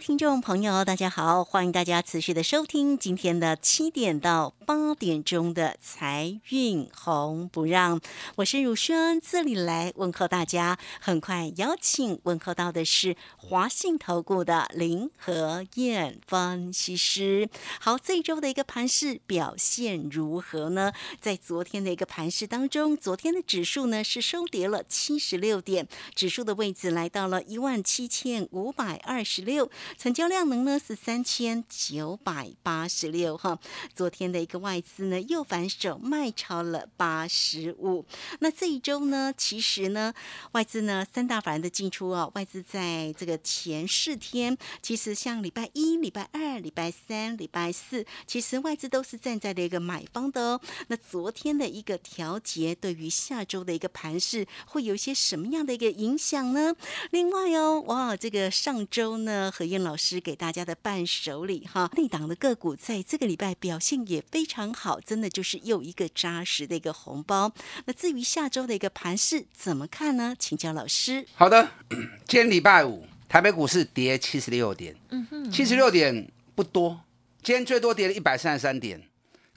[0.00, 8.00] 听众朋友，大家好，欢迎大家持续的收听今天的七点到八点钟的财运红不让，
[8.36, 10.78] 我是汝轩，这里来问候大家。
[11.00, 17.48] 很快邀请问候到的是华信投顾的林和燕分析师。
[17.80, 20.92] 好，这一周的一个盘势表现如何呢？
[21.20, 33.58] 在昨天的一个盘势当中，昨天的指数呢是收跌了七十六点，指数的位置来到了一万七千五百二十六，成交量能呢是三千九百八十六哈。
[33.94, 38.04] 昨天的一个外资呢又反手卖超了八十五。
[38.40, 40.12] 那这一周呢，其实呢
[40.52, 50.60] 外资呢三大法人的进出哦，外资在这个前四天，其实像礼拜一、礼拜二、礼拜三、礼拜四，其实外资都是站在了一个买方的哦。
[50.88, 56.74] 那昨天的一个调节，对于下周的一个盘势会有一些什么样的一个影响呢？
[57.10, 67.52] 另外哦，哇，这个上周呢，何燕老师给大家的伴手礼哈，内档的个股在这个礼拜表现也非常好，真的就是又一个扎实的一个红包。
[67.84, 70.34] 那至于下周的一个盘势怎么看呢？
[70.38, 71.26] 请教老师。
[71.34, 77.00] 好的，今天礼拜五，台北股市跌七十六点，嗯哼七十六点不多，
[77.42, 79.02] 今天最多跌了一百三十三点，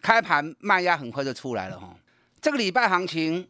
[0.01, 1.95] 开盘卖压很快就出来了哈。
[2.41, 3.47] 这个礼拜行情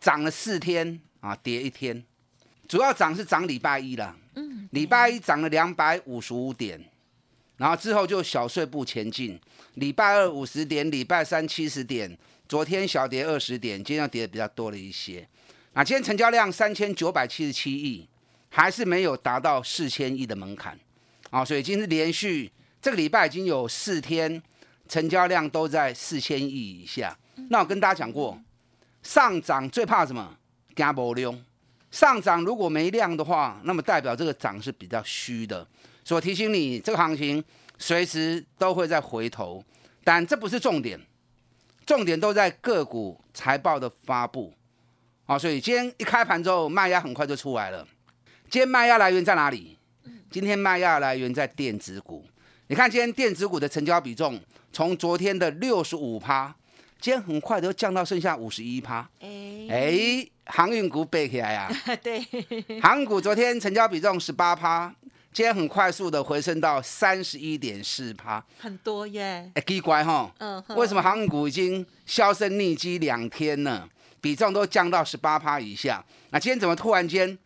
[0.00, 2.04] 涨了四天啊，跌一天，
[2.68, 3.96] 主要涨是涨礼拜一
[4.46, 6.82] 啦，礼拜一涨了两百五十五点，
[7.56, 9.40] 然后之后就小碎步前进，
[9.74, 12.16] 礼拜二五十点，礼拜三七十点，
[12.48, 15.26] 昨天小跌二十点，今天要跌的比较多了一些。
[15.74, 18.08] 那今天成交量三千九百七十七亿，
[18.48, 20.78] 还是没有达到四千亿的门槛
[21.30, 24.42] 啊，所以今天连续这个礼拜已经有四天
[24.88, 27.16] 成交量都在四千亿以下。
[27.50, 28.40] 那我跟大家讲过，
[29.02, 30.36] 上涨最怕什么？
[30.74, 31.36] 加波量。
[31.90, 35.66] 上涨如果没量的话，那么代表这个涨是比较虚的。
[36.04, 37.42] 所以我提醒你，这个行情
[37.78, 39.62] 随时都会再回头，
[40.04, 41.00] 但这不是重点，
[41.86, 44.52] 重点都在个股财报的发布。
[45.24, 47.86] 好，所以今天一开盘之后，卖压很快就出来了。
[48.50, 49.76] 今天卖压来源在哪里？
[50.30, 52.24] 今天卖压来源在电子股。
[52.68, 54.40] 你看今天电子股的成交比重，
[54.72, 56.54] 从昨天的六十五趴，
[57.00, 59.08] 今天很快都降到剩下五十一趴。
[59.20, 59.28] 哎
[59.70, 61.70] 哎，航运股背起来呀、
[62.02, 62.20] 对，
[62.80, 64.92] 航运股昨天成交比重十八趴，
[65.32, 68.42] 今天很快速的回升到三十一点四趴。
[68.58, 69.50] 很多耶。
[69.54, 73.88] 哎，奇怪哈，嗯为什么航运股已经销声匿迹两天了，
[74.20, 76.04] 比重都降到十八趴以下？
[76.30, 77.38] 那今天怎么突然间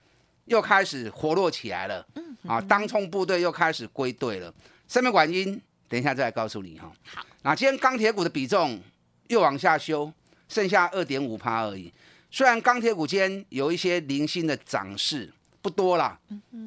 [0.45, 2.07] 又开始活络起来了？
[2.15, 4.53] 嗯啊，当冲部队又开始归队了。
[4.89, 6.91] 生命管音，等一下再来告诉你哈。
[7.07, 8.81] 好，那今天钢铁股的比重
[9.27, 10.13] 又往下修，
[10.49, 11.93] 剩下二点五趴而已。
[12.34, 16.19] 虽然钢铁股今天有一些零星的涨势，不多啦，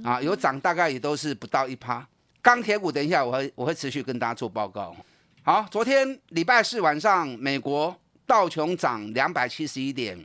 [0.04, 2.08] 啊，有涨大概也都是不到一趴。
[2.40, 4.96] 钢铁股等一下我会我会持续跟大家做报告。
[5.42, 10.16] 好，昨天礼拜四晚上，美国道琼涨两百七十一点，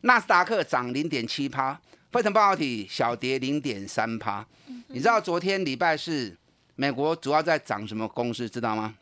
[0.00, 1.78] 纳斯达克涨零点七趴，
[2.10, 4.46] 费城半导体小跌零点三趴。
[4.88, 6.34] 你知道昨天礼拜四
[6.74, 8.48] 美国主要在涨什么公司？
[8.48, 8.94] 知道吗？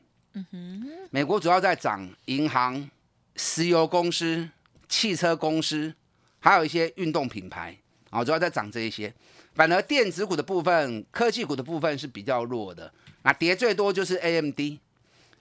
[1.10, 2.90] 美国主要在涨银行、
[3.36, 4.48] 石油公司、
[4.96, 5.92] 汽车公司，
[6.38, 7.76] 还有一些运动品牌
[8.10, 9.12] 啊，主要在涨这一些。
[9.52, 12.90] 反而电子股的部分、科技股的部分是比较弱的，
[13.22, 14.60] 那跌最多就是 AMD。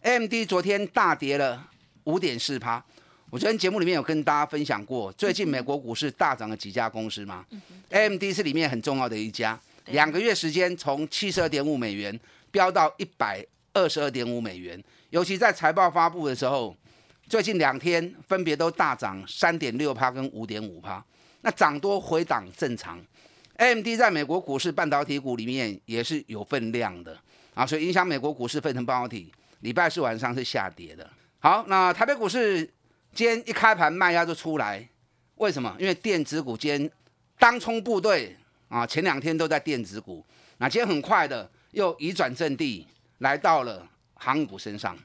[0.01, 1.69] AMD 昨天大跌了
[2.05, 2.83] 五点四趴。
[3.29, 7.45] 我昨天节目里面有跟大家分享过，最近美国股市大涨的几家公司吗
[7.91, 12.19] ？AMD 是里面很重要的一家，两个月时间从七十二点五美元
[12.49, 16.75] 飙到一百二十二点五美元，尤其在财报发布的时候，
[17.27, 21.03] 最近两天分别都大涨三点六趴跟五点五趴，
[21.41, 23.03] 那涨多回档正常。
[23.55, 27.17] AMD 在美国股市半导体股里面也是有分量的
[27.53, 29.31] 啊，所以影响美国股市沸腾半导体，
[29.61, 31.07] 礼拜四晚上是下跌的。
[31.39, 32.65] 好，那台北股市
[33.13, 34.87] 今天一开盘卖压就出来，
[35.35, 35.75] 为什么？
[35.79, 36.91] 因为电子股今天
[37.37, 38.35] 当冲部队
[38.69, 40.25] 啊，前两天都在电子股，
[40.57, 42.87] 那今天很快的又移转阵地，
[43.19, 43.87] 来到了
[44.23, 44.97] 航运股身上。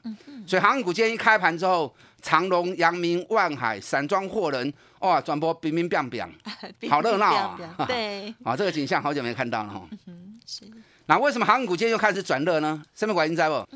[0.47, 7.85] 所以航运股今天一开盘之后，长隆、阳明、万海、散装货轮，哇，转播冰冰冰冰，好热闹啊！
[7.85, 9.87] 对，啊， 这个景象好久没看到了哈。
[10.45, 10.63] 是，
[11.05, 12.81] 那为什么航运股今天又开始转热呢？
[12.95, 13.67] 什么原因在不？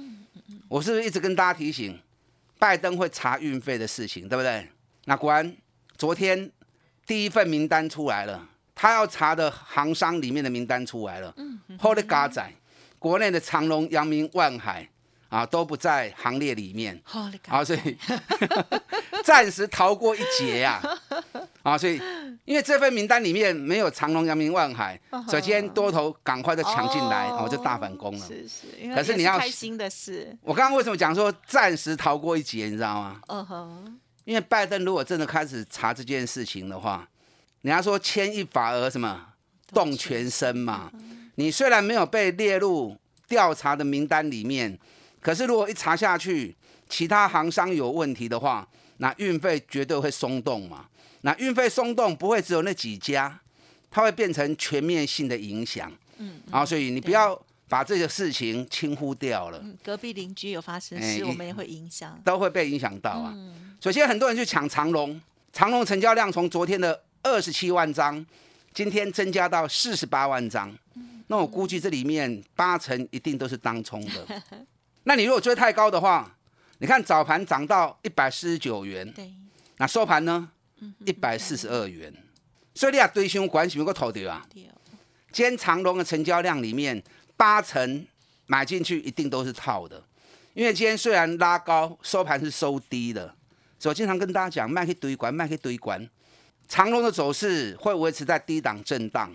[0.69, 1.99] 我是不是一直跟大家提醒，
[2.57, 4.67] 拜登会查运费的事情，对不对？
[5.05, 5.55] 那果然，
[5.97, 6.49] 昨天
[7.05, 11.31] 第一份名单出来了，他要查的行商里面的名单出来了。
[11.37, 12.51] 嗯，后来嘎仔，
[12.97, 14.89] 国内的长隆、阳明、万海
[15.33, 17.01] 啊都不在行列里面。
[17.47, 17.97] 啊，所以
[19.25, 20.79] 暂时逃过一劫呀、
[21.63, 21.77] 啊。
[21.77, 21.99] 所以
[22.45, 28.27] 因为这份名单里面没有长隆、阳明、万海，所以今天多头赶快就抢进来，哦，就大反攻了。
[28.27, 33.19] 是是，可是你要也开心的事，我刚刚为什么讲说暂时逃过一劫，你知道吗？
[33.27, 37.07] 嗯哼，因为拜登如果真的开始查这件事情的话，
[37.61, 39.29] 人家说牵一发而什么
[39.73, 40.91] 动全身嘛。
[41.35, 42.95] 你虽然没有被列入
[43.27, 44.77] 调查的名单里面，
[45.23, 46.53] 可是如果一查下去，
[46.89, 48.67] 其他行商有问题的话，
[48.97, 50.85] 那运费绝对会松动嘛。
[51.21, 53.39] 那运费松动不会只有那几家，
[53.89, 55.91] 它会变成全面性的影响。
[56.17, 59.59] 嗯，然后所以你不要把这个事情轻忽掉了。
[59.63, 62.19] 嗯，隔壁邻居有发生哎事，我们也会影响。
[62.25, 63.33] 都会被影响到啊。
[63.79, 65.19] 首先，很多人去抢长龙，
[65.53, 68.23] 长龙成交量从昨天的二十七万张，
[68.73, 70.71] 今天增加到四十八万张。
[71.27, 74.43] 那我估计这里面八成一定都是当冲的。
[75.03, 76.35] 那你如果追太高的话，
[76.79, 79.33] 你看早盘涨到一百四十九元，对，
[79.77, 80.49] 那收盘呢
[81.05, 82.13] 一百四十二元，
[82.73, 84.45] 所以你啊堆胸管是有个头的啊。
[85.31, 87.01] 今天长隆的成交量里面，
[87.35, 88.05] 八成
[88.45, 90.03] 买进去一定都是套的，
[90.53, 93.33] 因为今天虽然拉高，收盘是收低的。
[93.79, 96.07] 所以我经常跟大家讲，卖去堆管，卖去堆管。
[96.67, 99.33] 长隆的走势会维持在低档震荡。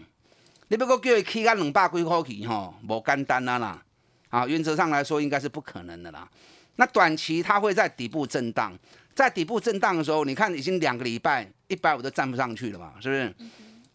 [0.69, 3.83] 你不过叫伊起到两百几块去吼，无简单啊啦。
[4.31, 6.29] 啊，原则上来说应该是不可能的啦。
[6.77, 8.73] 那短期它会在底部震荡，
[9.15, 13.35] 在底部震荡的时候，你看已经两个礼拜，一百五都站不上去了嘛，是不是？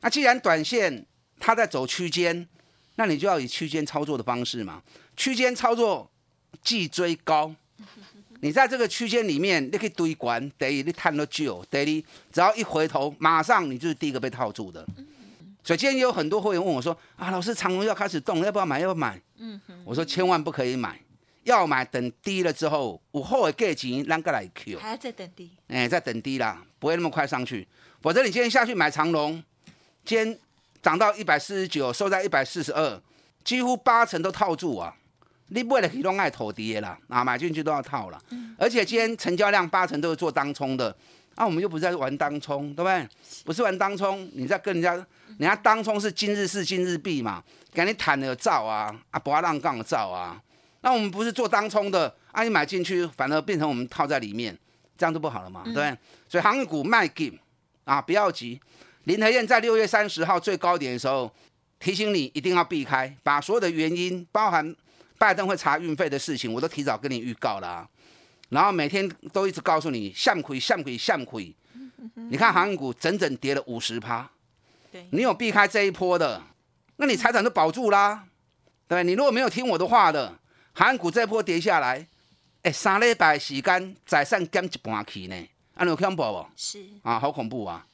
[0.01, 1.05] 那既然短线
[1.39, 2.47] 它在走区间，
[2.95, 4.81] 那你就要以区间操作的方式嘛。
[5.15, 6.11] 区间操作
[6.61, 7.55] 既追高，
[8.41, 14.85] 你在这个区间里面，你可以堆管，等于你探到久，等于只要一回头，马上你就是第一个被套住的。
[15.63, 18.79] 所以今天有很多会员问我说：“啊，老师，长隆要开始动，要不要买？
[18.79, 19.21] 要不要买？”
[19.85, 20.99] 我说千万不可以买，
[21.43, 24.77] 要买等低了之后，午后的价钱咱个来 Q。
[24.79, 27.67] 还要再等低，哎，再等低啦，不会那么快上去。
[28.01, 29.41] 否则你今天下去买长隆，
[30.03, 30.37] 今天
[30.81, 33.01] 涨到一百四十九，收在一百四十二，
[33.43, 34.93] 几乎八成都套住啊。
[35.47, 38.21] 你为了可以弄爱投跌啦，啊，买进去都要套了。
[38.57, 40.93] 而且今天成交量八成都是做当冲的，
[41.35, 43.07] 啊，我们又不是在玩当冲，对不对？
[43.43, 47.43] 不是玩当冲，你在跟人家，人家当冲是今日事今日毕嘛，
[47.73, 50.41] 赶紧谈了照啊，啊，不要让杠的照啊。
[50.81, 54.57] 那我们不是做当冲的，啊，你买进去反而变成我们套在里面，
[54.97, 55.97] 这样就不好了嘛，对不对？
[56.27, 57.33] 所以航运股卖给
[57.85, 58.59] 啊，不要急。
[59.05, 61.29] 林和燕在六月三十号最高点的时候
[61.79, 64.75] 提醒你一定要避开，把所有的原因，包含
[65.17, 67.89] 拜登会查运费的事情，我都提早跟你预告了、啊。
[68.53, 71.53] 然后每天都一直告诉你向亏向亏向亏。
[72.29, 74.29] 你看航运股整整跌了五十趴，
[74.91, 76.41] 对，你有避开这一波的，
[76.97, 78.25] 那你财产都保住啦。
[78.87, 80.37] 对，你如果没有听我的话的，
[80.73, 82.05] 航运股这一波跌下来，
[82.61, 85.35] 哎，三礼拜时间财产减一半去呢，
[85.75, 86.45] 啊，你有恐怖不？
[86.55, 87.85] 是啊，好恐怖啊！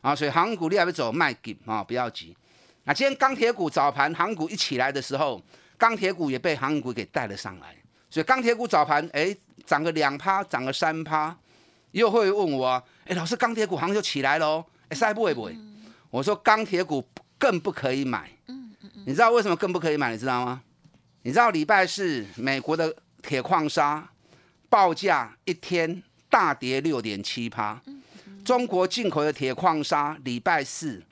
[0.00, 2.36] 啊，所以航运股你还要走卖给啊，不要急。
[2.84, 5.40] 那今天钢铁股早盘航运股一起来的时候，
[5.78, 7.76] 钢铁股也被航运股给带了上来，
[8.10, 9.34] 所以钢铁股早盘哎
[9.66, 11.36] 涨个两趴，涨个三趴，
[11.92, 15.56] 又会问我啊，哎，老师钢铁股好像就起来了哦，哎，塞不会不会？
[16.10, 17.06] 我说钢铁股
[17.38, 18.30] 更不可以买。
[19.04, 20.12] 你知道为什么更不可以买？
[20.12, 20.62] 你知道吗？
[21.22, 24.08] 你知道礼拜四美国的铁矿砂
[24.68, 27.80] 报价一天大跌六点七趴，
[28.44, 31.02] 中国进口的铁矿砂礼拜四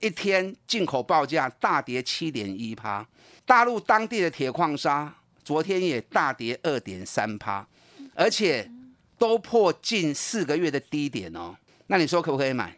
[0.00, 3.06] 一天进口报价大跌七点一趴，
[3.46, 7.66] 大陆当地的铁矿砂昨天也大跌二点三趴，
[8.14, 8.70] 而且
[9.18, 11.56] 都破近四个月的低点哦。
[11.86, 12.76] 那你说可不可以买？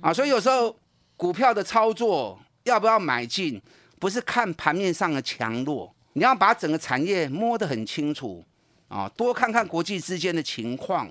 [0.00, 0.74] 啊，所以有时候
[1.16, 3.60] 股票的操作要不要买进，
[3.98, 8.42] 不是看盘面上的强弱，你要把整个产业摸得很清楚
[8.88, 11.08] 啊，多看看国际之间的情况，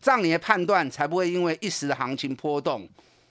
[0.00, 2.88] 这样你的判断才不会因为一时的行情波动，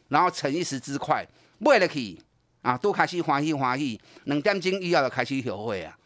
[0.09, 1.27] 然后逞一时之快，
[1.59, 2.19] 为了去
[2.61, 5.97] 啊，多开始欢喜欢喜，两点钟以后就开始后悔啊，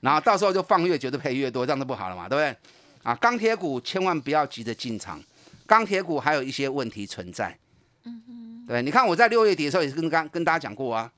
[0.00, 2.56] 然后到时候就放越久就赔越多，这样就不好了嘛，对不对？
[3.02, 5.22] 啊，钢铁股千万不要急着进场，
[5.66, 7.56] 钢铁股还有一些问题存在。
[8.04, 11.10] 嗯嗯对，你看我在六月底的时候也是跟刚跟大家讲过啊，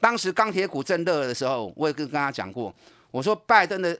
[0.00, 2.74] 当时钢铁股正热的时候，我也跟跟大家讲过，
[3.10, 3.98] 我说拜登的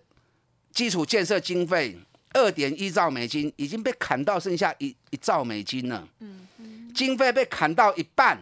[0.72, 1.96] 基础建设经费
[2.32, 6.06] 二点一兆美金已经被砍到剩下一一兆美金了。
[6.20, 6.46] 嗯
[6.94, 8.36] 经费被砍到一半，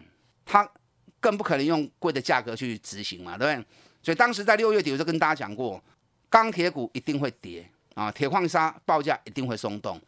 [0.47, 0.67] 他
[1.21, 3.67] 更不可能用贵的价格去执行嘛，对不对？
[4.03, 5.83] 所以当时在六月底我就跟大家讲过，
[6.31, 9.99] 钢铁股一定会跌啊，铁矿砂报价一定会松动。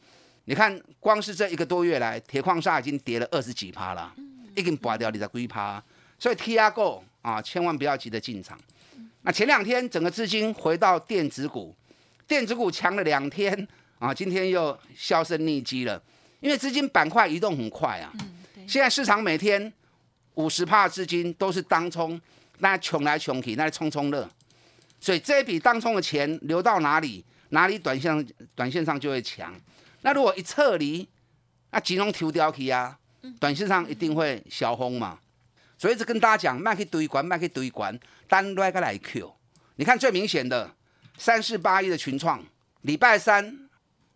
[0.44, 4.14] 你看，光是这一个多月来，铁矿砂已经跌了二十几趴了，
[4.54, 5.82] 已经拔掉你的龟趴，
[6.18, 8.60] 所以 T R 够啊，千万不要急着进场。
[9.22, 11.74] 那前两天整个资金回到电子股，
[12.26, 13.66] 电子股强了两天
[13.98, 16.00] 啊，今天又销声匿迹了，
[16.40, 18.12] 因为资金板块移动很快啊。
[18.66, 19.72] 现在市场每天
[20.34, 22.20] 五十帕资金都是当冲，
[22.58, 24.28] 那穷来穷去，那冲冲乐，
[25.00, 29.54] 所以这一笔当冲的钱流到哪里，哪里短线短线上就会强。
[30.02, 31.06] 那如果一撤离，
[31.70, 32.98] 那金融抽掉去啊，
[33.40, 35.18] 短线上一定会小红嘛。
[35.76, 39.32] 所以一直跟大家讲，卖去堆管，卖去堆管，单来个来 Q。
[39.76, 40.74] 你看最明显的
[41.16, 42.42] 三四八一的群创，
[42.82, 43.68] 礼拜三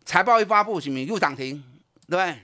[0.05, 1.63] 财报一发布，是不是又涨停？
[2.09, 2.39] 对不对？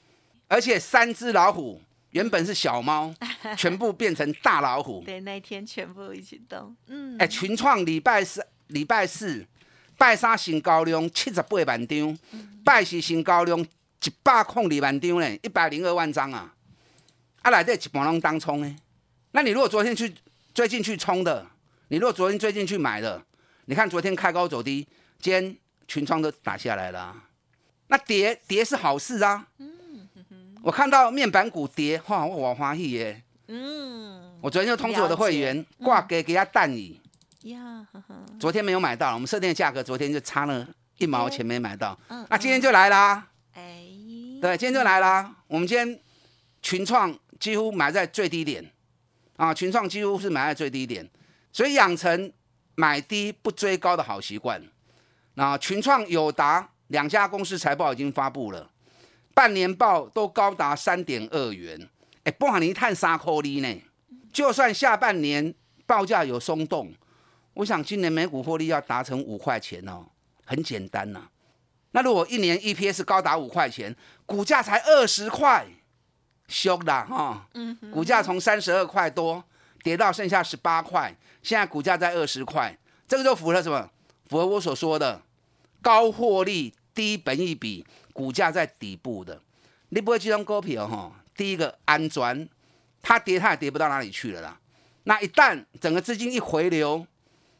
[0.47, 1.81] 而且三只老虎
[2.11, 3.13] 原本是小猫，
[3.57, 5.03] 全部变成大老虎。
[5.05, 6.75] 对，那一天全部一起动。
[6.87, 9.45] 嗯，哎，群创礼拜四、礼拜四
[9.99, 12.19] 拜三新高量七十八万张，
[12.65, 16.55] 拜四新高量一百空二万张呢，一百零二万张啊！
[17.43, 18.77] 啊，内底一半拢当冲呢。
[19.33, 20.15] 那你如果昨天去
[20.55, 21.45] 最近去冲的，
[21.89, 23.21] 你如果昨天最近去买的，
[23.65, 24.87] 你看昨天开高走低，
[25.21, 25.57] 今天
[25.89, 27.15] 群创都打下来了。
[27.89, 29.49] 那跌跌是好事啊。
[30.63, 33.21] 我看到面板股跌，哇，我欢喜耶。
[33.49, 34.39] 嗯。
[34.41, 37.01] 我昨天就通知我的会员挂给给他蛋椅。
[37.43, 37.87] 呀。
[38.39, 40.67] 昨天没有买到，我们设定的价格昨天就差了
[40.99, 41.99] 一毛钱没买到。
[42.09, 42.27] 嗯。
[42.31, 43.29] 那今天就来啦。
[43.55, 43.85] 哎。
[44.41, 45.37] 对，今天就来啦。
[45.47, 46.01] 我们今天
[46.63, 48.71] 群创几乎买在最低点。
[49.37, 51.09] 啊，群创几乎是买在最低点，
[51.53, 52.33] 所以养成
[52.75, 54.61] 买低不追高的好习惯。
[55.35, 58.69] 那群创、友达两家公司财报已经发布了，
[59.35, 61.89] 半年报都高达三点二元，
[62.25, 63.81] 哎，不含你探三颗粒呢。
[64.33, 65.55] 就算下半年
[65.87, 66.93] 报价有松动，
[67.59, 70.07] 我想今年每股获利要达成五块钱哦，
[70.45, 71.29] 很简单呐。
[71.91, 75.67] 那如果一年 EPS 高达五块钱，股价才二十块。
[76.47, 77.47] 凶的哈，
[77.93, 79.45] 股价从三十二块多
[79.83, 82.75] 跌到剩下十八块，现在股价在二十块，
[83.07, 83.91] 这个就符合什么？
[84.29, 85.21] 符合我所说的
[85.83, 87.85] 高获利、低本益比，
[88.15, 89.43] 股价在底部的。
[89.91, 91.13] 你不会这种股票哈？
[91.37, 92.49] 第一个安全，
[93.03, 94.59] 它跌它也跌不到哪里去了啦。
[95.05, 97.07] 那一旦整个资金一回流，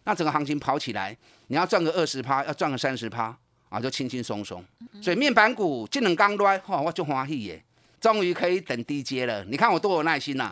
[0.09, 1.15] 那整个行情跑起来，
[1.49, 3.37] 你要赚个二十趴，要赚个三十趴
[3.69, 4.65] 啊，就轻轻松松。
[5.03, 7.63] 所以面板股技能刚来，哈，我就欢喜耶。
[8.01, 10.51] 终于可以等低阶了，你看我多有耐心 呐！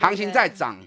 [0.00, 0.78] 行情在涨，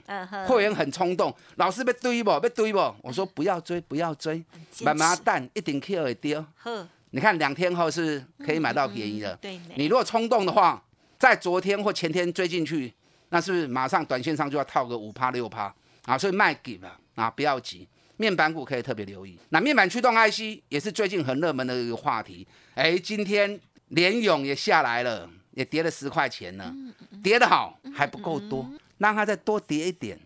[0.47, 2.39] 会员很冲动，老师被堆不？
[2.39, 2.79] 被堆不？
[3.03, 4.43] 我说不要追，不要追，
[4.81, 6.43] 慢慢蛋一定 Q 会丢。
[7.11, 9.35] 你看两天后是可以买到便宜的。
[9.35, 10.83] 对，你如果冲动的话，
[11.19, 12.91] 在昨天或前天追进去，
[13.29, 15.71] 那是不是马上短线上就要套个五趴六趴
[16.05, 16.17] 啊？
[16.17, 17.87] 所以卖给了啊，不要急。
[18.19, 19.39] 面板股可以特别留意。
[19.49, 22.47] 那面板驱动 IC 也是最近很热门的一个话题。
[22.75, 25.27] 哎，今天联勇也下来了。
[25.53, 26.73] 也跌了十块钱呢，
[27.21, 28.65] 跌得好还不够多，
[28.99, 30.17] 让它再多跌一点，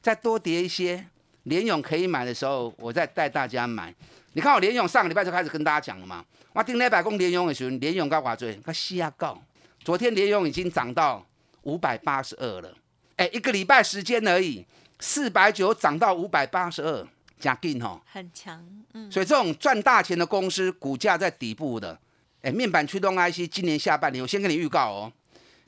[0.00, 1.06] 再多跌一些，
[1.44, 3.94] 联勇可以买的时候，我再带大家买。
[4.32, 9.40] 你看我联勇上个礼拜就开始跟大家讲了嘛，我定那百公联勇的时候，联勇高挂追，它西亚高，
[9.84, 11.24] 昨天联勇已经涨到
[11.62, 12.74] 五百八十二了，
[13.16, 14.66] 哎，一个礼拜时间而已，
[14.98, 17.06] 四百九涨到五百八十二，
[17.42, 21.98] 加劲哦，很强，嗯，所以这种赚大钱的公司，股价在底部的。
[22.42, 25.12] 哎，面板驱动 IC 今年下半年，我先跟你预告哦，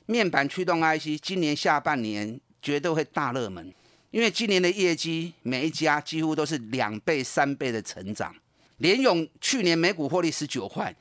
[0.05, 3.73] 面板驱动 IC 今年下半年绝对会大热门，
[4.11, 8.33] 因为今年的业绩每一家几乎都是两倍、三倍的成长。
[8.77, 10.93] 联勇去年每股获利十九块，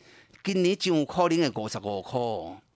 [0.45, 2.21] 今年进五块零的五十五块，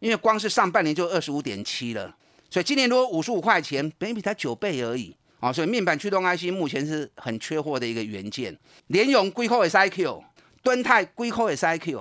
[0.00, 2.16] 因为光是上半年就二十五点七了，
[2.50, 5.52] 所以今年如果五十五块钱，本比才九倍而已啊！
[5.52, 8.56] 所以面板驱动 IC 目前是很缺货的一个元件。
[8.88, 10.22] 联勇龟壳也 IQ，
[10.62, 12.00] 敦泰龟壳也 IQ。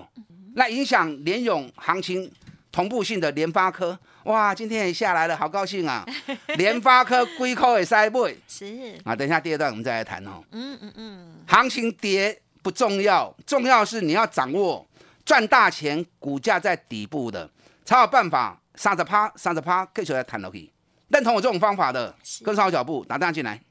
[0.56, 2.32] 那影响联勇行情
[2.72, 6.04] 同步性的联发科，哇，今天也下来了，好高兴啊！
[6.58, 10.44] 联发科龟壳也塞背， 是啊，等一下第二段我们再来谈哦。
[10.52, 14.86] 嗯嗯嗯，行情跌不重要，重要是你要掌握
[15.24, 17.48] 赚大钱，股价在底部的，
[17.86, 20.72] 才有办法三十趴三十趴继续来谈落去。
[21.10, 23.62] 认同我这种方法的，跟上我脚步，打电话进来。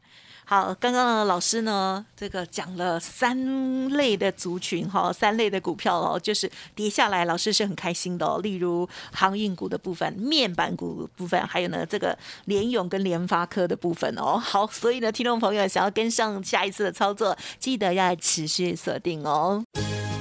[0.48, 8.38] 好，刚刚呢，老师呢，这个讲了三类的族群哈，三类的股票哦，就是跌下来，老师是很开心的哦。
[8.40, 14.38] 例如航运股的部分、面板股部分，还有呢这个联勇跟联发科的部分哦。
[14.38, 19.64] 好，所以呢，听众朋友想要跟上下一次的操作，记得要持续锁定哦。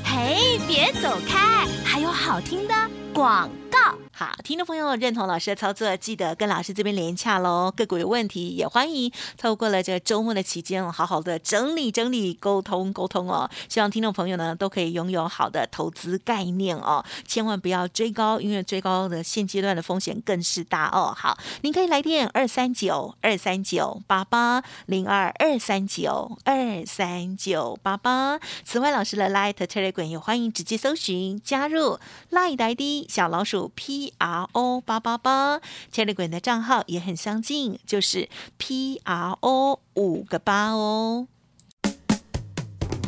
[0.03, 2.73] 嘿，别走开，还有好听的
[3.13, 3.95] 广告。
[4.17, 7.69] 好，听众朋友认同老师的操作，记得跟老师这边连洽喽。
[7.75, 13.49] 个股有问题也欢迎透过了这周末的期间，好好的整理整理，沟通沟通哦。
[13.67, 21.13] 希望听众朋友呢都可以拥有好的投资概念哦，千万不要追高，因为追高的现阶段的风险更是大哦。
[21.13, 28.39] 好，您可以来电二三九二三九八八零二二三九二三九八八。
[28.63, 31.99] 此外，老师的 Light Telegram 也欢迎直接搜寻加入
[32.31, 34.04] Light ID 小老鼠 P。
[34.05, 35.59] P R O 八八八
[35.91, 41.27] ，Telegram 的账号也很相近，就是 P R O 五个八哦。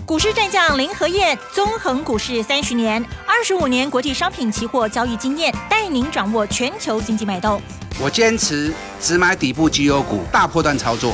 [0.08, 7.62] 股市战将林和燕，纵横股市三十年，二十五年国际商品期货交易经验，带您掌握全球经济脉动。
[8.02, 11.14] 我坚持只买底部绩优股，大波段操作。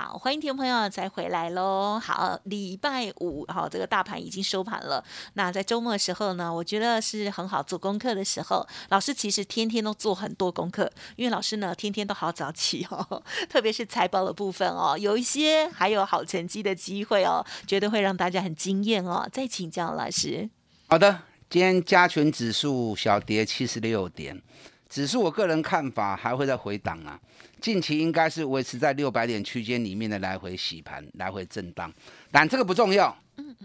[0.00, 1.98] 好，欢迎听众朋友再回来喽。
[1.98, 5.02] 好，礼拜五，好，这个大盘已经收盘了。
[5.32, 8.64] 那在周末的时候呢，我觉得是很好做功课的时候。
[8.90, 19.28] 老师其实天天都做很多功课，因为老师呢天天都好早起哦， 特别是财报的部分哦，有一些还有好成绩的机会哦，绝对会让大家很惊艳哦。
[19.32, 20.48] 再请教老师。
[20.86, 24.40] 好的，今天加权指数小跌七十六点，
[24.88, 27.20] 指数我个人看法还会再回档啊。
[27.60, 31.92] 近期应该是维持在六百点区间里面的来回洗盘、来回震荡，
[32.30, 33.14] 但这个不重要，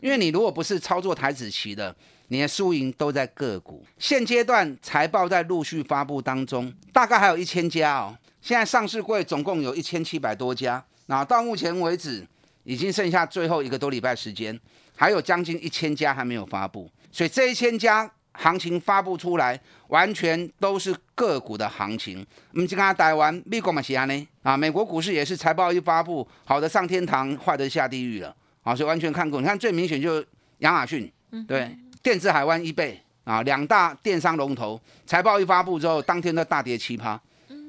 [0.01, 1.95] 因为你如果不是操作台子期的，
[2.29, 3.85] 你的输赢都在个股。
[3.99, 8.17] 现阶段财报在陆续发布当中，大概还有一千家哦。
[8.41, 12.25] 现在上市柜总共有一千七百多家，那到目前为止
[12.63, 14.59] 已经剩下最后一个多礼拜时间，
[14.95, 18.11] 还有将近一千家还没有发布，所以这一千家。
[18.33, 22.25] 行情发布出来，完全都是个股的行情。
[22.51, 24.27] 我们刚刚台湾、美国嘛是安呢？
[24.41, 28.35] 啊，美国股市也是财报一发布，好的上天堂，坏的下地狱了。
[28.63, 29.39] 啊，所以完全看过。
[29.39, 30.27] 你看最明显就是
[30.59, 31.11] 亚马逊，
[31.47, 31.69] 对，
[32.01, 37.19] 电子海湾、一倍啊，两大电商龙头，财报一发布之后，当天都大跌七趴。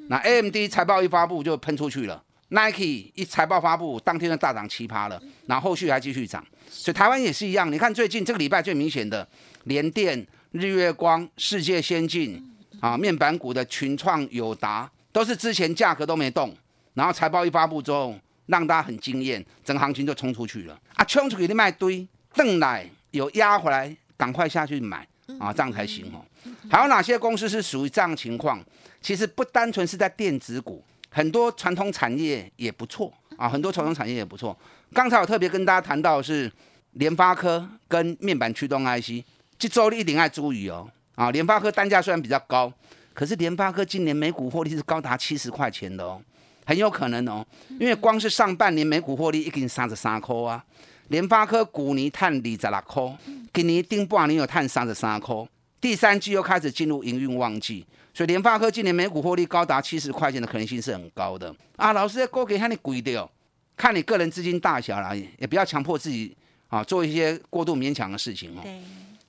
[0.09, 6.44] 那 AMD 财报一发布就喷出去了，Nike 一财报发布，当天就大涨七趴了，然后后续还继续涨。
[6.70, 9.29] 所以台湾也是一样，你看最近这个礼拜最明显的
[9.64, 10.27] 联电。
[10.55, 12.40] 日月光、世界先进
[12.79, 16.57] 啊，面板股的群创、友达，都是之前价格都没动，
[16.93, 18.14] 然后财报一发布之后，
[18.47, 21.05] 让大家很惊艳，整个行情就冲出去了啊！
[21.07, 25.05] 冲出去你卖堆，邓来有压回来，赶快下去买
[25.40, 26.25] 啊，这样才行哦。
[26.71, 28.64] 还有哪些公司是属于这样情况？
[29.03, 34.57] 其实不单纯是在电子股，很多传统产业也不错啊，很多传统产业也不错。
[34.93, 36.49] 刚才我特别跟大家谈到是
[36.93, 39.25] 联发科跟面板驱动 IC。
[39.59, 40.88] 这周你一定爱注意哦！
[41.14, 42.73] 啊，联发科单价虽然比较高，
[43.12, 46.21] 可是联发科今年每股获利是高达七十块钱的哦，
[46.67, 47.47] 很有可能哦，
[47.79, 50.64] 因为光是上半年每股获利已经三十三块啊。
[51.09, 53.19] 联发科股年探二十六块，
[53.53, 55.37] 今年顶半年有探三十三块，
[55.81, 61.93] 第三季又开始进入营运旺季，所以联发科今年每股获利高达七十块钱的可能性是很高的啊。
[61.93, 63.31] 老师在高给看你贵的哦，
[63.77, 66.35] 看你个人资金大小啦，也不要强迫自己
[66.69, 68.62] 啊做一些过度勉强的事情哦。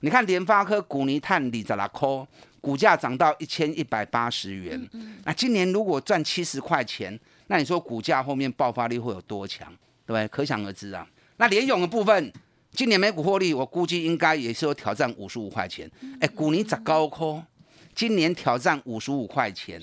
[0.00, 2.26] 你看联发科古尼碳里在拉科，
[2.60, 4.88] 股价涨到一千一百八十元。
[5.24, 9.66] 那今年如果赚七十块钱，那你说股价后面爆发力会有多强？
[10.04, 10.28] 对不对？
[10.28, 11.06] 可想而知啊。
[11.38, 12.32] 那联勇的部分，
[12.72, 15.90] 今年每股获利，我估计应该也是有挑战五十五块钱。
[16.20, 17.42] 哎，古尼涨高科，
[17.94, 19.80] 今年挑战五十五块钱。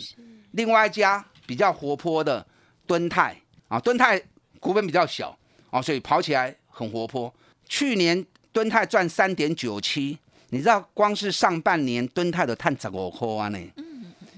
[0.51, 2.45] 另外一家比较活泼的
[2.85, 3.35] 敦泰
[3.67, 4.21] 啊，敦泰
[4.59, 5.35] 股本比较小
[5.71, 7.33] 啊，所以跑起来很活泼。
[7.67, 8.23] 去年。
[8.53, 10.17] 敦泰赚三点九七，
[10.51, 13.59] 你知道光是上半年敦泰的碳十五块啊呢？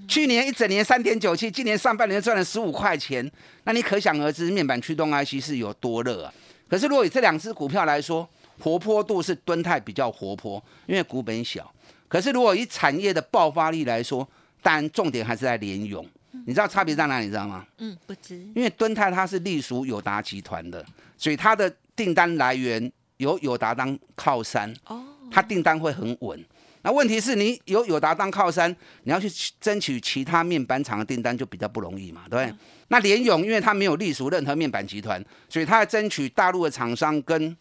[0.07, 3.29] 去年一整年三点九七，今年上半年赚了十五块钱，
[3.65, 6.33] 那你可想而知面板驱动 IC 是有多热啊！
[6.69, 8.27] 可是如果以这两只股票来说，
[8.59, 11.69] 活泼度是敦泰比较活泼，因为股本小。
[12.07, 14.25] 可是如果以产业的爆发力来说，
[14.61, 16.07] 当然重点还是在联勇。
[16.45, 17.25] 你知道差别在哪里？
[17.25, 17.65] 你知道吗？
[17.79, 18.37] 嗯，不知。
[18.55, 20.85] 因为敦泰它是隶属友达集团的，
[21.17, 22.89] 所以它的订单来源。
[23.17, 26.43] 有友达当靠山，哦，它订单会很稳。
[26.81, 28.69] 那问题是你有友达当靠山，
[29.03, 29.27] 你要去
[29.59, 32.55] 争取其他面板厂的订单就比较不容易嘛，对不对？
[32.89, 37.57] 那联勇因为它没有隶属任何面板集团，所以它要争取大陆的厂商跟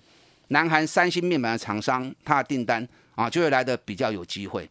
[0.49, 4.69] 南韩三星面板的厂商，它的订单啊就会来的比较有机会。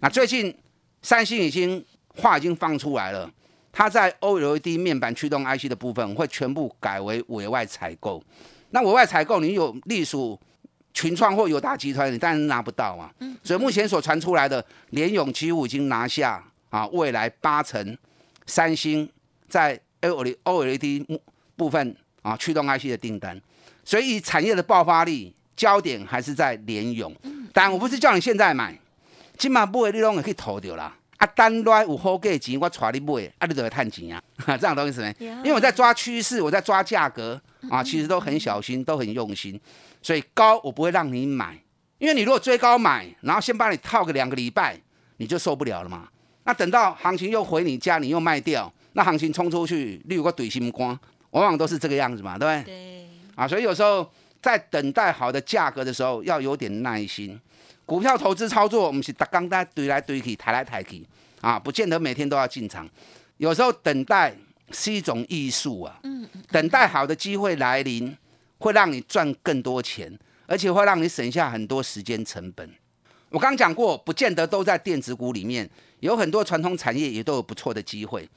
[0.00, 0.56] 那最近
[1.02, 1.84] 三星已经
[2.16, 3.30] 话已经放出来了，
[3.70, 8.24] 它在 OLED 面板驱动 IC 的部分会全部改为委外采购。
[8.72, 10.38] 那委外采购，你有隶属
[10.92, 13.10] 群创或友达集团，你当然拿不到嘛。
[13.44, 17.96] 所以目前所传出来的，联咏几乎已经拿下啊，未来八成
[18.46, 19.08] 三星
[19.48, 21.20] 在 OLED
[21.56, 23.40] 部分啊驱动 IC 的订单。
[23.84, 27.14] 所以产业的爆发力焦点还是在联咏。
[27.52, 28.78] 但我不是叫你现在买，
[29.36, 30.96] 起码不会利用也可以投掉啦。
[31.22, 34.20] 啊，单来有好价钱，我带你买，啊，你就会赚钱啊，
[34.58, 35.14] 这样懂意思没？
[35.20, 39.60] 因为我在抓趋势，我在抓价格啊，其实都很小心，都很用心，
[40.02, 41.56] 所以高我不会让你买，
[41.98, 44.76] 因为你如果追高买，然后先帮你套个两个礼拜，
[45.18, 46.08] 你就受不了了嘛。
[46.42, 50.98] 那等到行情又回你家，你又卖掉，那行情冲出去，例如个怼心光，
[51.30, 52.74] 往往都是这个样子嘛，对不对？
[52.74, 54.10] 对，啊，所以有时候
[54.42, 57.40] 在等待好的价格的时候，要有点耐心。
[57.84, 61.06] 股票投资操作，我们是打刚在堆来堆去，抬来抬去，
[61.40, 62.88] 啊，不见得每天都要进场。
[63.36, 64.34] 有时候等待
[64.70, 68.16] 是一种艺术啊，嗯，等待好的机会来临，
[68.58, 70.16] 会让你赚更多钱，
[70.46, 72.70] 而且会让你省下很多时间成本。
[73.30, 75.68] 我刚讲过，不见得都在电子股里面，
[76.00, 78.28] 有很多传统产业也都有不错的机会。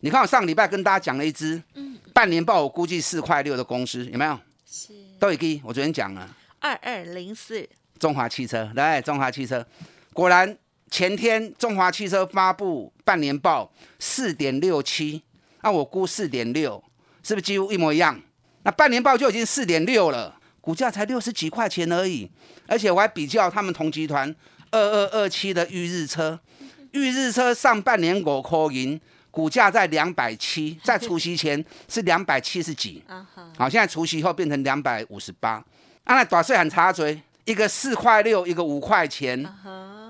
[0.00, 4.38] 你看，我上礼拜跟大家讲了一只，嗯，半年报我估计四块六的公司，有没有？
[4.66, 6.36] 是都已经，我昨天讲了。
[6.60, 9.64] 二二零四，中华汽车，来，中华汽车，
[10.12, 10.56] 果然
[10.90, 15.22] 前天中华汽车发布半年报四点六七，
[15.62, 16.82] 那我估四点六，
[17.22, 18.20] 是不是几乎一模一样？
[18.62, 22.30] 那半年报就已经四点六了，股价才六十几块钱而已，
[22.66, 24.34] 而且我还比较他们同集团
[24.70, 26.38] 二二二七的裕日车，
[26.92, 33.02] 裕日车上半年五块银，股价在两百七，在除夕前是两百七十几，
[33.58, 35.62] 好，现在除夕后变成两百五十八，
[36.04, 37.20] 啊，那短税很差嘴。
[37.44, 39.44] 一个四块六，一个五块钱，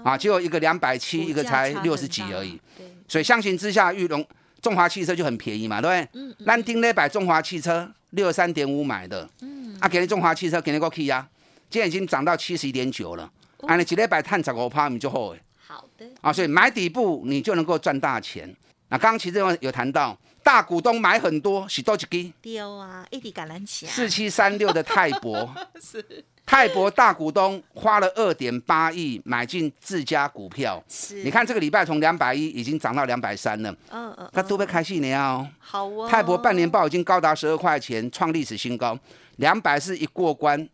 [0.05, 2.61] 啊，结果一个两百七，一个才六十几而已。
[3.09, 4.25] 所以相形之下，玉龙
[4.62, 6.23] 中华汽车就很便宜嘛，对不对？
[6.23, 6.35] 嗯。
[6.40, 9.77] 兰丁那百中华汽车六十三点五买的，嗯。
[9.81, 11.29] 啊，给你中华汽车给你个 key 啊，
[11.68, 13.31] 今天已经涨到七十一点九了。
[13.66, 15.40] 啊，你几礼拜探十五趴，你就好诶。
[15.66, 16.07] 好的。
[16.20, 18.49] 啊，所以买底部你就能够赚大钱。
[18.88, 22.33] 那刚刚其实有谈到大股东买很多，是多几基？
[22.42, 23.90] 丢啊，一滴橄榄球啊。
[23.90, 25.52] 四七三六的泰博
[25.83, 26.24] 是。
[26.46, 31.22] 泰博大股东花了二点八亿买进自家股票，是。
[31.24, 35.48] 你看这个礼拜从两百一已经涨到两百三了，嗯嗯，那都被开戏了哦。
[35.59, 36.07] 好哦。
[36.07, 38.96] 泰博半年报已经高达十二块钱，创历史新高。
[39.37, 40.68] 两百是一过关，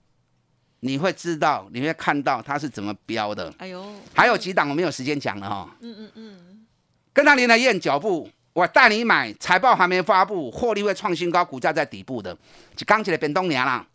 [0.81, 3.55] 你会知道，你会看到它是怎么标的。
[3.59, 5.77] 哎呦，还有几档我没有时间讲了哈。
[5.81, 6.67] 嗯嗯嗯。
[7.13, 12.37] 跟他连来验脚步，我带你买，财报还没发布，获利会创新高，股价在底部的，
[12.75, 13.87] 就刚起来变东年了。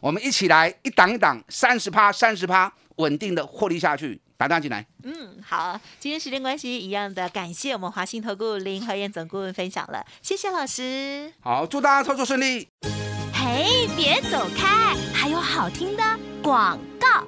[0.00, 4.86] 我们一起来一档一档，三十趴三十趴，稳定的获利下去，打单进来。
[5.02, 11.32] 嗯，好，今天时间关系，一样的感谢我们华信投顾林和燕总顾问分享了，谢谢老师。
[11.40, 12.68] 好，祝大家操作顺利。
[13.32, 16.02] 嘿，别走开，还有好听的
[16.42, 17.26] 广告。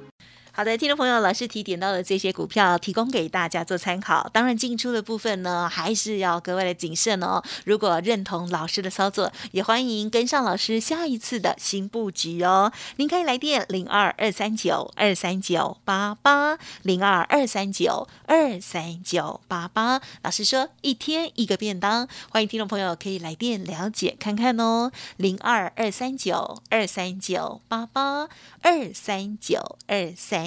[0.57, 4.27] 好的，听众朋友，老师提点到的这些股票，提供给大家做参考。
[4.33, 7.43] 当然，进出的部分呢，还是要格外的谨慎哦。
[7.63, 12.73] 如果认同老师的操作，也欢迎跟上老师下一次的新布局哦。
[12.95, 20.01] 您可以来电零二二三九二三九八八零二二三九二三九八八。
[20.23, 24.91] 老师说一天一个便当，欢迎听众朋友可以来电了解看看哦。
[25.17, 28.27] 零二二三九二三九八八
[28.63, 30.46] 二三九二三